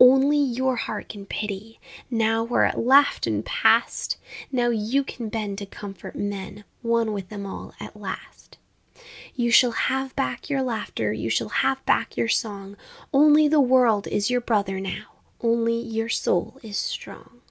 Only 0.00 0.38
your 0.38 0.76
heart 0.76 1.10
can 1.10 1.26
pity 1.26 1.78
Now, 2.10 2.42
where 2.42 2.64
it 2.64 2.78
laughed 2.78 3.26
and 3.26 3.44
passed, 3.44 4.16
Now 4.50 4.70
you 4.70 5.04
can 5.04 5.28
bend 5.28 5.58
to 5.58 5.66
comfort 5.66 6.16
men, 6.16 6.64
One 6.80 7.12
with 7.12 7.28
them 7.28 7.44
all 7.44 7.74
at 7.78 7.94
last, 7.94 8.56
You 9.34 9.50
shall 9.50 9.72
have 9.72 10.16
back 10.16 10.48
your 10.48 10.62
laughter, 10.62 11.12
You 11.12 11.28
shall 11.28 11.50
have 11.50 11.84
back 11.84 12.16
your 12.16 12.28
song, 12.30 12.78
Only 13.12 13.46
the 13.46 13.60
world 13.60 14.06
is 14.06 14.30
your 14.30 14.40
brother 14.40 14.80
now, 14.80 15.04
Only 15.42 15.78
your 15.80 16.08
soul 16.08 16.58
is 16.62 16.78
strong! 16.78 17.42